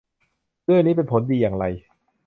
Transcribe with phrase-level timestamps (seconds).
[0.65, 1.65] เรื่องนี้เป็นผลดีอย่างไร